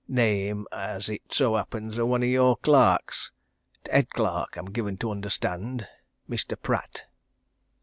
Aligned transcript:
Name, 0.07 0.65
as 0.71 1.09
it 1.09 1.21
so 1.31 1.55
happens, 1.55 1.99
o' 1.99 2.07
one 2.07 2.23
o' 2.23 2.25
your 2.25 2.57
clerks 2.57 3.31
t' 3.83 3.91
head 3.91 4.09
clerk, 4.09 4.57
I'm 4.57 4.65
given 4.65 4.97
to 4.97 5.11
understand 5.11 5.87
Mr. 6.27 6.59
Pratt." 6.59 7.03